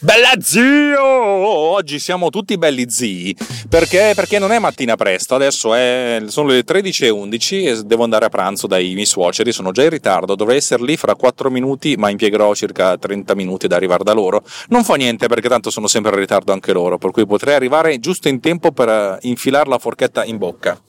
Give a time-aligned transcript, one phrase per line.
[0.00, 1.02] Bella zio!
[1.02, 3.36] Oggi siamo tutti belli zii
[3.68, 8.28] perché, perché non è mattina presto, adesso è, sono le 13.11 e devo andare a
[8.28, 12.10] pranzo dai miei suoceri, sono già in ritardo, dovrei essere lì fra 4 minuti ma
[12.10, 14.44] impiegherò circa 30 minuti ad arrivare da loro.
[14.68, 17.98] Non fa niente perché tanto sono sempre in ritardo anche loro, per cui potrei arrivare
[17.98, 20.80] giusto in tempo per eh, infilare la forchetta in bocca.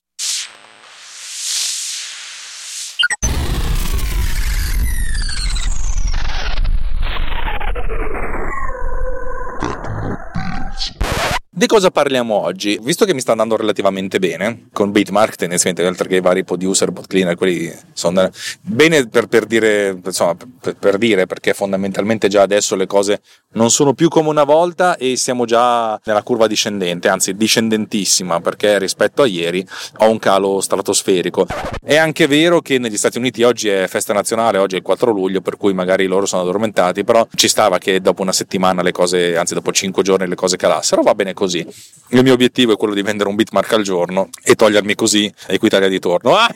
[11.59, 12.79] Di cosa parliamo oggi?
[12.81, 16.89] Visto che mi sta andando relativamente bene, con Bitmark tendenzialmente, oltre che i vari producer,
[16.89, 18.29] bot cleaner, quelli sono
[18.61, 23.19] bene per, per, dire, insomma, per, per, dire, perché fondamentalmente già adesso le cose
[23.55, 28.79] non sono più come una volta e siamo già nella curva discendente, anzi discendentissima, perché
[28.79, 31.45] rispetto a ieri ho un calo stratosferico.
[31.83, 35.11] È anche vero che negli Stati Uniti oggi è festa nazionale, oggi è il 4
[35.11, 38.93] luglio, per cui magari loro sono addormentati, però ci stava che dopo una settimana le
[38.93, 41.65] cose, anzi dopo 5 giorni le cose calassero, va bene così così.
[42.09, 45.87] Il mio obiettivo è quello di vendere un bitmark al giorno e togliermi così Equitalia
[45.87, 46.35] di torno.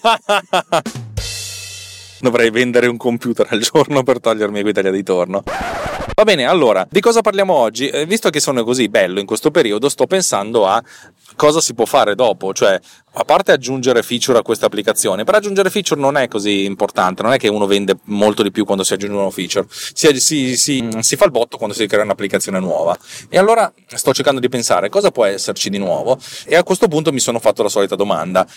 [2.22, 5.44] Dovrei vendere un computer al giorno per togliermi Equitalia di torno.
[6.16, 7.90] Va bene, allora, di cosa parliamo oggi?
[7.90, 10.82] Eh, visto che sono così bello in questo periodo, sto pensando a
[11.36, 12.80] cosa si può fare dopo, cioè
[13.16, 17.34] a parte aggiungere feature a questa applicazione, per aggiungere feature non è così importante, non
[17.34, 21.16] è che uno vende molto di più quando si aggiungono feature, si, si, si, si
[21.16, 22.98] fa il botto quando si crea un'applicazione nuova.
[23.30, 27.12] E allora sto cercando di pensare cosa può esserci di nuovo e a questo punto
[27.12, 28.48] mi sono fatto la solita domanda.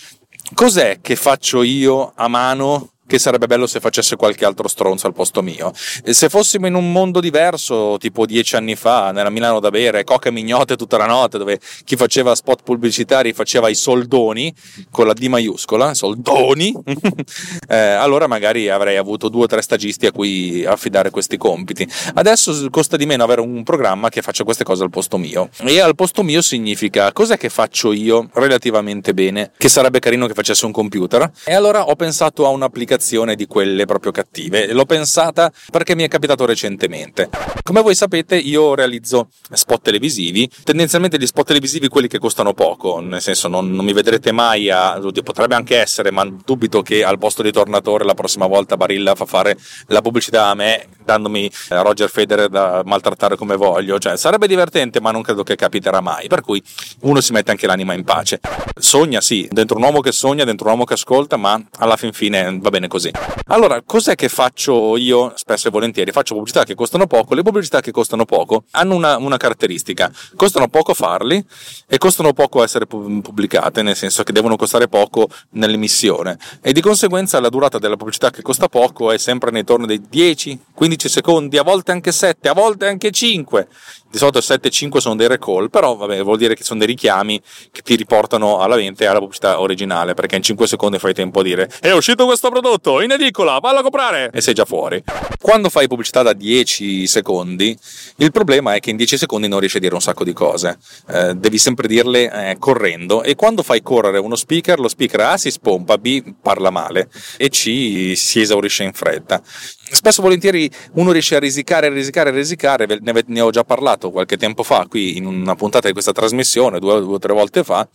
[0.55, 5.13] Cos'è che faccio io a mano che sarebbe bello se facesse qualche altro stronzo al
[5.13, 5.73] posto mio.
[5.75, 10.29] Se fossimo in un mondo diverso, tipo dieci anni fa, nella Milano da bere, coca
[10.29, 14.53] e mignote tutta la notte, dove chi faceva spot pubblicitari faceva i soldoni,
[14.91, 16.75] con la D maiuscola, soldoni,
[17.69, 21.89] eh, allora magari avrei avuto due o tre stagisti a cui affidare questi compiti.
[22.15, 25.49] Adesso costa di meno avere un programma che faccia queste cose al posto mio.
[25.59, 30.35] E al posto mio significa cos'è che faccio io relativamente bene, che sarebbe carino che
[30.35, 31.31] facesse un computer.
[31.45, 34.73] E allora ho pensato a un'applicazione applicazione di quelle proprio cattive.
[34.73, 37.29] L'ho pensata perché mi è capitato recentemente.
[37.63, 43.01] Come voi sapete, io realizzo spot televisivi, tendenzialmente gli spot televisivi quelli che costano poco,
[43.01, 44.99] nel senso non, non mi vedrete mai a.
[45.23, 49.27] potrebbe anche essere, ma dubito che al posto di Tornatore la prossima volta Barilla fa
[49.27, 49.57] fare
[49.89, 55.01] la pubblicità a me dandomi eh, Roger Federer da maltrattare come voglio, cioè sarebbe divertente
[55.01, 56.63] ma non credo che capiterà mai, per cui
[57.03, 58.41] uno si mette anche l'anima in pace.
[58.79, 62.13] Sogna sì, dentro un uomo che sogna, dentro un uomo che ascolta, ma alla fin
[62.13, 63.11] fine va bene così.
[63.47, 66.11] Allora, cos'è che faccio io spesso e volentieri?
[66.11, 70.69] Faccio pubblicità che costano poco, le pubblicità che costano poco hanno una, una caratteristica, costano
[70.69, 71.45] poco farli
[71.87, 77.39] e costano poco essere pubblicate, nel senso che devono costare poco nell'emissione e di conseguenza
[77.41, 81.09] la durata della pubblicità che costa poco è sempre nei torni dei 10, 15 15
[81.09, 83.69] secondi, a volte anche 7, a volte anche 5
[84.09, 86.89] di solito 7 e 5 sono dei recall, però vabbè, vuol dire che sono dei
[86.89, 91.41] richiami che ti riportano alla mente alla pubblicità originale, perché in 5 secondi fai tempo
[91.41, 95.03] a dire è uscito questo prodotto in edicola, vallo a comprare e sei già fuori.
[95.41, 97.77] Quando fai pubblicità da 10 secondi,
[98.17, 100.79] il problema è che in 10 secondi non riesci a dire un sacco di cose,
[101.09, 105.37] eh, devi sempre dirle eh, correndo e quando fai correre uno speaker, lo speaker A
[105.37, 109.43] si spompa, B parla male e C si esaurisce in fretta.
[109.89, 114.65] Spesso volentieri uno riesce a risicare, risicare, risicare, ne, ne ho già parlato qualche tempo
[114.65, 117.87] fa qui in una puntata di questa trasmissione, due o tre volte fa,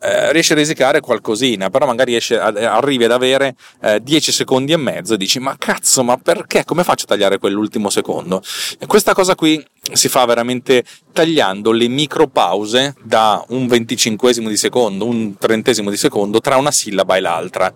[0.00, 4.76] eh, riesce a risicare qualcosina, però magari esce, arrivi ad avere eh, 10 secondi e
[4.76, 6.64] mezzo e dici ma cazzo, ma perché?
[6.64, 8.42] Come faccio a tagliare quell'ultimo secondo?
[8.78, 15.06] E questa cosa qui si fa veramente tagliando le micropause da un venticinquesimo di secondo,
[15.06, 17.74] un trentesimo di secondo tra una sillaba e l'altra.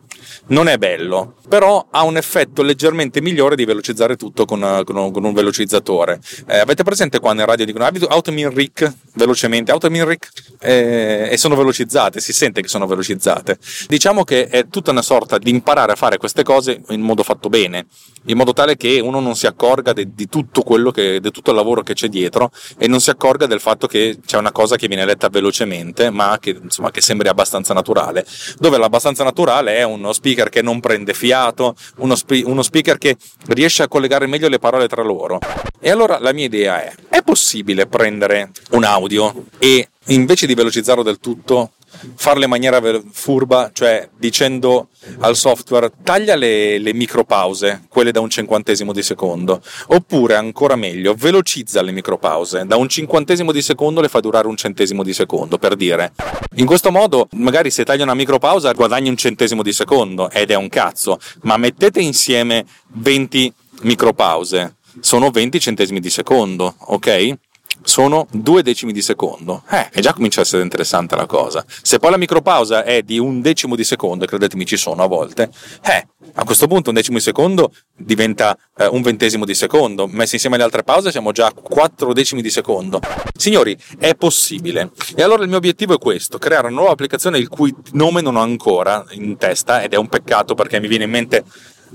[0.49, 5.25] Non è bello, però ha un effetto leggermente migliore di velocizzare tutto con, con, con
[5.25, 6.21] un velocizzatore.
[6.47, 10.31] Eh, avete presente quando in radio dicono automin ric velocemente, automin ric
[10.61, 13.59] eh, e sono velocizzate, si sente che sono velocizzate.
[13.87, 17.49] Diciamo che è tutta una sorta di imparare a fare queste cose in modo fatto
[17.49, 17.87] bene,
[18.27, 21.51] in modo tale che uno non si accorga di, di tutto quello che, di tutto
[21.51, 24.77] il lavoro che c'è dietro e non si accorga del fatto che c'è una cosa
[24.77, 28.25] che viene letta velocemente, ma che, insomma, che sembri abbastanza naturale.
[28.59, 33.17] Dove l'abbastanza naturale è uno speaker che non prende fiato, uno, spe- uno speaker che
[33.53, 35.39] riesce a collegare meglio le parole tra loro.
[35.81, 41.03] E allora la mia idea è, è possibile prendere un audio e invece di velocizzarlo
[41.03, 41.73] del tutto,
[42.15, 42.81] farlo in maniera
[43.11, 44.89] furba, cioè dicendo
[45.21, 51.15] al software taglia le, le micropause, quelle da un cinquantesimo di secondo, oppure ancora meglio,
[51.15, 55.59] velocizza le micropause, da un cinquantesimo di secondo le fa durare un centesimo di secondo,
[55.59, 56.13] per dire.
[56.57, 60.55] In questo modo, magari se taglia una micropausa guadagni un centesimo di secondo, ed è
[60.55, 63.53] un cazzo, ma mettete insieme 20
[63.83, 67.39] micropause, sono 20 centesimi di secondo, ok?
[67.85, 69.63] Sono due decimi di secondo.
[69.71, 71.65] Eh, e già comincia a essere interessante la cosa.
[71.83, 75.07] Se poi la micropausa è di un decimo di secondo, e credetemi ci sono a
[75.07, 75.51] volte,
[75.85, 80.07] eh, a questo punto un decimo di secondo diventa eh, un ventesimo di secondo.
[80.07, 83.01] Messi insieme alle altre pause siamo già a quattro decimi di secondo.
[83.37, 84.91] Signori, è possibile.
[85.15, 88.37] E allora il mio obiettivo è questo, creare una nuova applicazione il cui nome non
[88.37, 91.45] ho ancora in testa, ed è un peccato perché mi viene in mente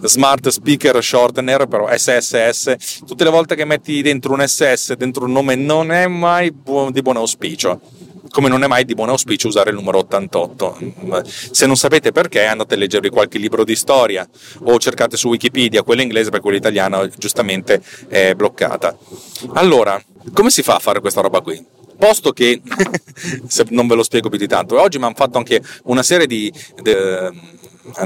[0.03, 5.31] smart speaker shortener, però SSS, tutte le volte che metti dentro un SS, dentro un
[5.31, 7.79] nome, non è mai buon, di buon auspicio.
[8.29, 10.77] Come non è mai di buon auspicio usare il numero 88.
[11.51, 14.27] Se non sapete perché, andate a leggervi qualche libro di storia
[14.63, 18.95] o cercate su Wikipedia quella inglese perché quella italiana giustamente è bloccata.
[19.53, 19.99] Allora,
[20.33, 21.75] come si fa a fare questa roba qui?
[21.97, 22.61] posto che
[23.69, 26.53] non ve lo spiego più di tanto oggi mi hanno fatto anche una serie di,
[26.79, 26.91] di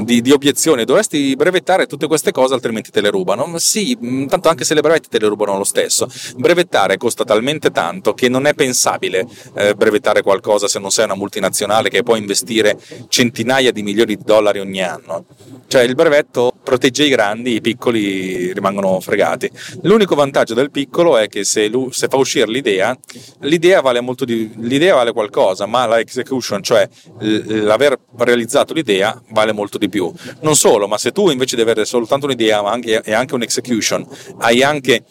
[0.02, 3.58] di, di, obiezione, dovresti brevettare tutte queste cose altrimenti te le rubano.
[3.58, 6.08] Sì, mm, tanto anche se le brevetti te le rubano lo stesso.
[6.36, 11.14] Brevettare costa talmente tanto che non è pensabile eh, brevettare qualcosa se non sei una
[11.14, 15.24] multinazionale che può investire centinaia di milioni di dollari ogni anno.
[15.66, 19.50] Cioè il brevetto protegge i grandi, i piccoli rimangono fregati.
[19.82, 22.96] L'unico vantaggio del piccolo è che se, lui, se fa uscire l'idea,
[23.40, 26.88] l'idea vale, di, l'idea vale qualcosa, ma la execution, cioè
[27.18, 30.12] l'aver realizzato l'idea, vale molto di più.
[30.40, 34.06] Non solo, ma se tu invece di avere soltanto un'idea anche, e anche un'execution,
[34.38, 35.04] hai anche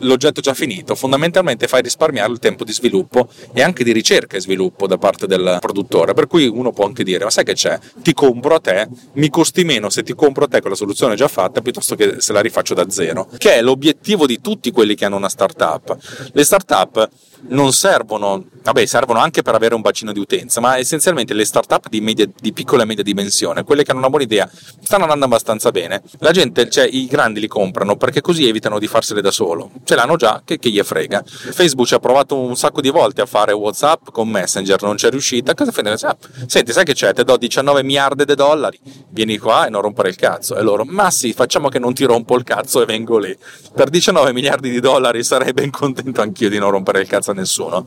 [0.00, 4.40] l'oggetto già finito, fondamentalmente fai risparmiare il tempo di sviluppo e anche di ricerca e
[4.40, 6.14] sviluppo da parte del produttore.
[6.14, 7.78] Per cui uno può anche dire: Ma sai che c'è?
[8.02, 11.14] Ti compro a te, mi costi meno se ti compro a te con la soluzione
[11.14, 13.28] già fatta piuttosto che se la rifaccio da zero.
[13.36, 15.96] Che è l'obiettivo di tutti quelli che hanno una startup.
[16.32, 17.08] Le startup
[17.48, 21.88] non servono, vabbè, servono anche per avere un bacino di utenza, ma essenzialmente le startup
[21.88, 24.50] di, media, di piccola e media dimensione, quelle che hanno una buona idea,
[24.82, 26.02] stanno andando abbastanza bene.
[26.18, 29.70] La gente, cioè i grandi li comprano perché così evitano di farsele da solo.
[29.84, 31.22] Ce l'hanno già, che, che gli frega.
[31.24, 35.08] Facebook ci ha provato un sacco di volte a fare WhatsApp con Messenger, non c'è
[35.10, 35.54] riuscita.
[35.54, 35.86] Cosa fai?
[35.86, 37.12] Ah, senti, sai che c'è?
[37.14, 38.80] Te do 19 miliardi di dollari,
[39.10, 40.56] vieni qua e non rompere il cazzo.
[40.56, 43.36] E loro, ma sì, facciamo che non ti rompo il cazzo e vengo lì.
[43.72, 47.34] Per 19 miliardi di dollari sarei ben contento anch'io di non rompere il cazzo a
[47.34, 47.86] nessuno.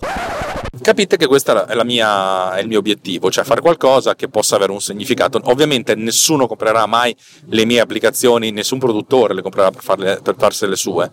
[0.82, 4.82] Capite che questo è, è, il mio obiettivo, cioè fare qualcosa che possa avere un
[4.82, 5.40] significato.
[5.46, 7.16] Ovviamente nessuno comprerà mai
[7.50, 11.12] le mie applicazioni, nessun produttore le comprerà per, farle, per farsi le sue.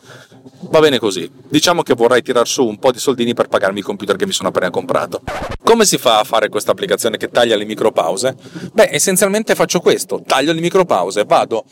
[0.63, 1.31] Va bene così.
[1.49, 4.33] Diciamo che vorrei tirar su un po' di soldini per pagarmi il computer che mi
[4.33, 5.23] sono appena comprato.
[5.63, 8.37] Come si fa a fare questa applicazione che taglia le micropause?
[8.73, 11.65] Beh, essenzialmente faccio questo, taglio le micropause, vado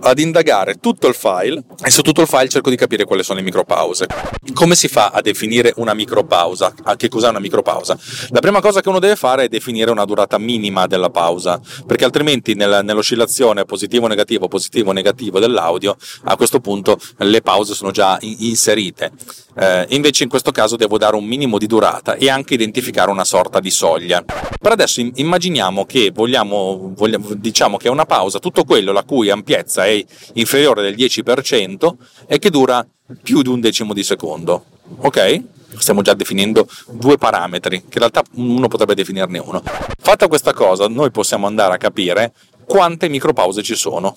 [0.00, 3.38] ad indagare tutto il file e su tutto il file cerco di capire quali sono
[3.38, 4.06] le micropause.
[4.52, 6.74] Come si fa a definire una micropausa?
[6.84, 7.98] A che cos'è una micropausa?
[8.30, 12.04] La prima cosa che uno deve fare è definire una durata minima della pausa, perché
[12.04, 19.12] altrimenti nel, nell'oscillazione positivo-negativo, positivo-negativo dell'audio, a questo punto le pause sono già inserite.
[19.56, 23.24] Eh, invece in questo caso devo dare un minimo di durata e anche identificare una
[23.24, 24.24] sorta di soglia.
[24.24, 29.30] Per adesso immaginiamo che vogliamo, vogliamo, diciamo che è una pausa, tutto quello la cui
[29.30, 31.94] ampiezza è inferiore del 10%
[32.26, 32.86] e che dura
[33.22, 34.64] più di un decimo di secondo.
[34.98, 35.42] Ok?
[35.76, 39.62] Stiamo già definendo due parametri, che in realtà uno potrebbe definirne uno.
[39.98, 42.32] Fatta questa cosa, noi possiamo andare a capire
[42.64, 44.16] quante micropause ci sono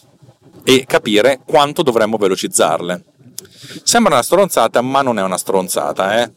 [0.63, 3.03] e capire quanto dovremmo velocizzarle.
[3.83, 6.31] Sembra una stronzata, ma non è una stronzata, eh?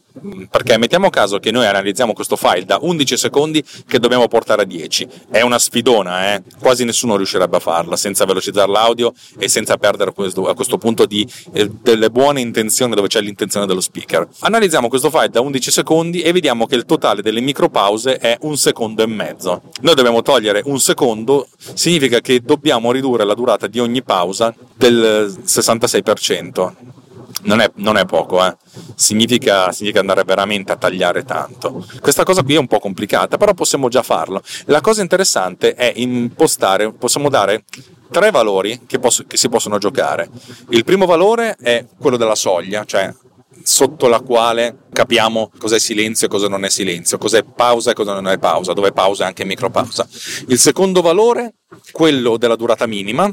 [0.49, 4.65] Perché mettiamo caso che noi analizziamo questo file da 11 secondi che dobbiamo portare a
[4.65, 5.07] 10.
[5.29, 6.43] È una sfidona, eh?
[6.59, 11.05] Quasi nessuno riuscirebbe a farla senza velocizzare l'audio e senza perdere questo, a questo punto
[11.05, 14.27] di, eh, delle buone intenzioni dove c'è l'intenzione dello speaker.
[14.39, 18.57] Analizziamo questo file da 11 secondi e vediamo che il totale delle micropause è un
[18.57, 19.61] secondo e mezzo.
[19.81, 25.33] Noi dobbiamo togliere un secondo, significa che dobbiamo ridurre la durata di ogni pausa del
[25.45, 26.90] 66%
[27.43, 28.55] non è, non è poco, eh.
[28.95, 31.85] significa, significa, andare veramente a tagliare tanto.
[31.99, 34.41] Questa cosa qui è un po' complicata, però possiamo già farlo.
[34.65, 37.63] La cosa interessante è impostare, possiamo dare
[38.11, 40.29] tre valori che, posso, che si possono giocare.
[40.69, 43.13] Il primo valore è quello della soglia, cioè
[43.63, 48.13] sotto la quale capiamo cos'è silenzio e cosa non è silenzio, cos'è pausa e cosa
[48.13, 50.07] non è pausa, dove pausa è anche micropausa.
[50.47, 51.55] Il secondo valore
[51.91, 53.31] quello della durata minima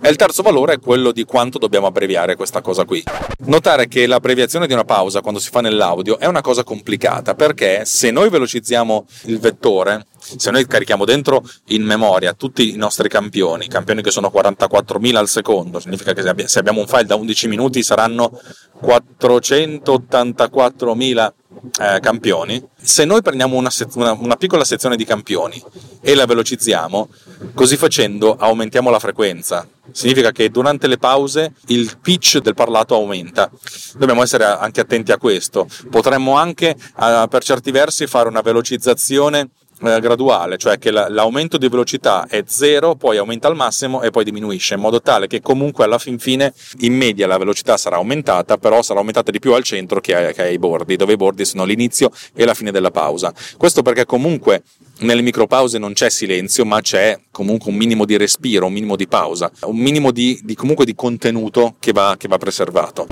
[0.00, 3.02] e il terzo valore è quello di quanto dobbiamo abbreviare questa cosa qui.
[3.46, 7.84] Notare che l'abbreviazione di una pausa quando si fa nell'audio è una cosa complicata perché
[7.84, 13.68] se noi velocizziamo il vettore, se noi carichiamo dentro in memoria tutti i nostri campioni,
[13.68, 17.82] campioni che sono 44.000 al secondo, significa che se abbiamo un file da 11 minuti
[17.82, 18.40] saranno
[18.82, 21.32] 484.000
[21.80, 25.62] eh, campioni, se noi prendiamo una, una, una, piccola sezione di campioni
[26.00, 27.08] e la velocizziamo,
[27.54, 29.66] così facendo aumentiamo la frequenza.
[29.90, 33.50] Significa che durante le pause il pitch del parlato aumenta.
[33.96, 35.68] Dobbiamo essere anche attenti a questo.
[35.90, 39.50] Potremmo anche, eh, per certi versi, fare una velocizzazione
[39.82, 44.10] eh, graduale, cioè che la, l'aumento di velocità è zero, poi aumenta al massimo e
[44.10, 47.96] poi diminuisce, in modo tale che comunque alla fin fine in media la velocità sarà
[47.96, 51.16] aumentata, però sarà aumentata di più al centro che, ai, che ai bordi, dove i
[51.16, 53.32] bordi sono l'inizio e la fine della pausa.
[53.56, 54.62] Questo perché comunque
[55.00, 59.06] nelle micropause non c'è silenzio, ma c'è comunque un minimo di respiro, un minimo di
[59.06, 63.06] pausa, un minimo di, di di contenuto che va, che va preservato.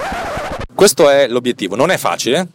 [0.75, 2.49] Questo è l'obiettivo, non è facile,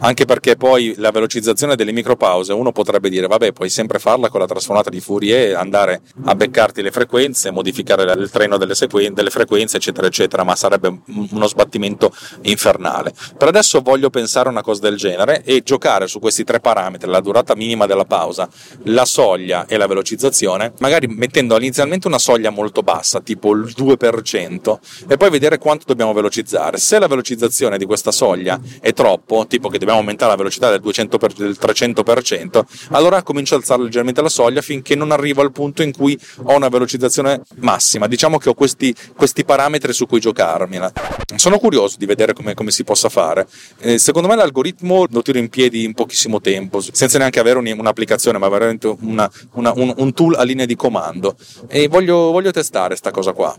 [0.00, 4.40] anche perché poi la velocizzazione delle micropause uno potrebbe dire vabbè puoi sempre farla con
[4.40, 9.30] la trasformata di Fourier andare a beccarti le frequenze modificare il treno delle, sequen- delle
[9.30, 11.00] frequenze eccetera eccetera ma sarebbe
[11.30, 13.12] uno sbattimento infernale.
[13.36, 17.10] Per adesso voglio pensare a una cosa del genere e giocare su questi tre parametri
[17.10, 18.48] la durata minima della pausa
[18.84, 24.78] la soglia e la velocizzazione magari mettendo inizialmente una soglia molto bassa tipo il 2%
[25.08, 26.78] e poi vedere quanto dobbiamo velocizzare.
[26.78, 30.80] Se la velocizzazione di questa soglia è troppo tipo che dobbiamo aumentare la velocità del,
[30.80, 35.52] 200 per, del 300%, allora comincio ad alzare leggermente la soglia finché non arrivo al
[35.52, 38.06] punto in cui ho una velocizzazione massima.
[38.06, 40.92] Diciamo che ho questi, questi parametri su cui giocarmela.
[41.36, 43.46] Sono curioso di vedere come, come si possa fare.
[43.80, 48.38] Eh, secondo me l'algoritmo lo tiro in piedi in pochissimo tempo, senza neanche avere un'applicazione,
[48.38, 51.36] ma veramente una, una, un, un, tool a linea di comando.
[51.68, 53.56] E voglio, voglio testare questa cosa qua.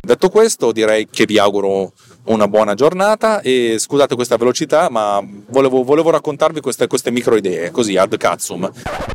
[0.00, 1.92] Detto questo, direi che vi auguro
[2.28, 7.70] una buona giornata e scusate questa velocità, ma volevo, volevo raccontarvi queste, queste, micro idee,
[7.70, 8.70] così ad cazzum.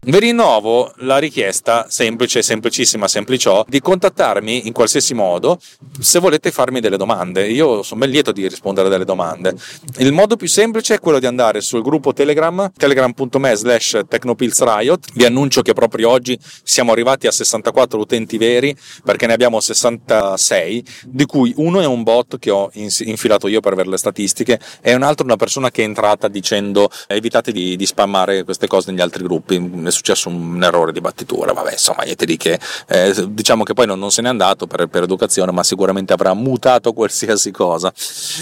[0.06, 5.60] Vi rinnovo la richiesta semplice, semplicissima, sempliciò, di contattarmi in qualsiasi modo
[6.00, 7.48] se volete farmi delle domande.
[7.48, 9.54] Io sono ben lieto di rispondere a delle domande.
[9.98, 15.12] Il modo più semplice è quello di andare sul gruppo Telegram, telegram.me slash technopillsriot.
[15.14, 20.86] Vi annuncio che proprio oggi siamo arrivati a 64 utenti veri, perché ne abbiamo 66,
[21.06, 24.60] di cui uno è un bot che ho inserito infilato io per avere le statistiche
[24.82, 28.92] e un altro una persona che è entrata dicendo evitate di, di spammare queste cose
[28.92, 33.14] negli altri gruppi, è successo un errore di battitura, vabbè insomma niente di che, eh,
[33.30, 36.94] diciamo che poi non, non, se n'è andato per, per, educazione ma sicuramente avrà mutato
[36.94, 37.92] qualsiasi cosa.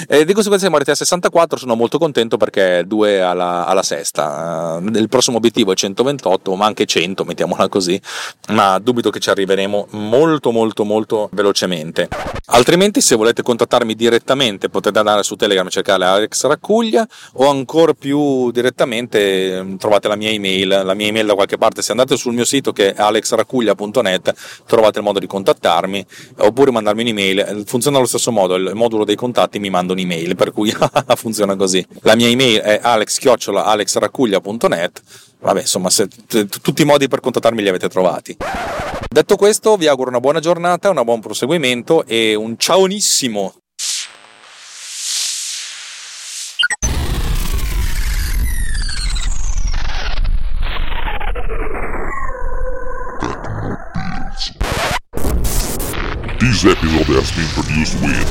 [0.07, 4.79] E di conseguenza siamo arrivati a 64, sono molto contento perché due alla, alla sesta,
[4.81, 7.99] uh, il prossimo obiettivo è 128 ma anche 100 mettiamola così,
[8.49, 12.07] ma dubito che ci arriveremo molto molto molto velocemente.
[12.47, 17.49] Altrimenti se volete contattarmi direttamente direttamente potete andare su Telegram e cercare Alex Raccuglia o
[17.49, 21.91] ancora più direttamente mm, trovate la mia email, la mia email da qualche parte, se
[21.91, 24.33] andate sul mio sito che è alexraccuglia.net
[24.65, 26.05] trovate il modo di contattarmi
[26.37, 30.51] oppure mandarmi un'email, funziona allo stesso modo, il modulo dei contatti mi manda un'email per
[30.51, 30.73] cui
[31.15, 31.85] funziona così.
[32.01, 35.01] La mia email è alex-alexraccuglia.net
[35.41, 38.37] vabbè insomma se, t- tutti i modi per contattarmi li avete trovati.
[39.09, 43.60] Detto questo vi auguro una buona giornata un buon proseguimento e un ciaonissimo
[56.61, 58.27] This episode has been produced with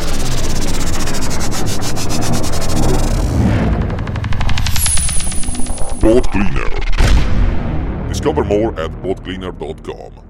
[6.00, 6.70] Boat Cleaner.
[8.08, 10.29] Discover more at boatcleaner.com.